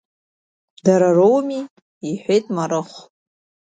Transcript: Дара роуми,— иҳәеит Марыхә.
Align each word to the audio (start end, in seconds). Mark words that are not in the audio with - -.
Дара 0.85 1.07
роуми,— 1.17 1.61
иҳәеит 2.09 2.45
Марыхә. 2.55 2.99